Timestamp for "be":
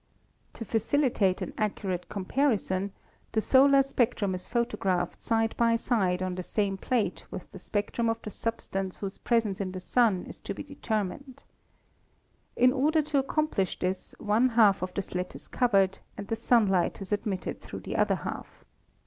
10.55-10.63